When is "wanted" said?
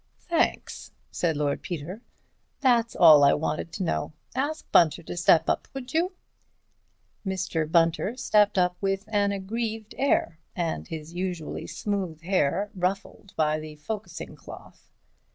3.33-3.71